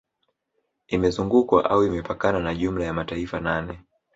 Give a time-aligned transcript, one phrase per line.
[0.87, 3.79] Imezungukwa au imepakana na jumla ya mataifa nane